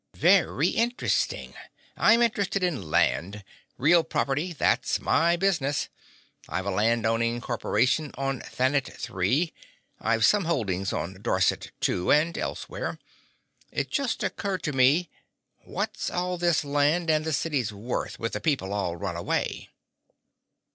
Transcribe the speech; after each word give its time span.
"Very 0.17 0.69
interesting! 0.69 1.53
I'm 1.95 2.23
interested 2.23 2.63
in 2.63 2.89
land. 2.89 3.43
Real 3.77 4.03
property, 4.03 4.51
that's 4.51 4.99
my 4.99 5.35
business. 5.35 5.89
I've 6.49 6.65
a 6.65 6.71
land 6.71 7.05
owning 7.05 7.39
corporation 7.39 8.09
on 8.17 8.39
Thanet 8.41 8.85
Three. 8.97 9.53
I've 9.99 10.25
some 10.25 10.45
holdings 10.45 10.91
on 10.91 11.21
Dorset, 11.21 11.71
too, 11.79 12.09
and 12.11 12.35
elsewhere. 12.35 12.97
It 13.71 13.91
just 13.91 14.23
occurred 14.23 14.63
to 14.63 14.71
me: 14.73 15.11
what's 15.65 16.09
all 16.09 16.39
this 16.39 16.65
land 16.65 17.11
and 17.11 17.23
the 17.23 17.31
cities 17.31 17.71
worth, 17.71 18.17
with 18.17 18.33
the 18.33 18.41
people 18.41 18.73
all 18.73 18.95
run 18.95 19.15
away?" 19.15 19.69